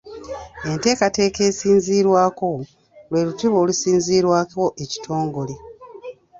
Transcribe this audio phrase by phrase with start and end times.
[0.69, 2.47] Enteekateeka esinziirwako
[3.09, 5.55] lwe lutiba olusinziirwako ekitongole.